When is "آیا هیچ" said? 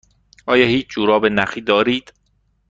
0.45-0.87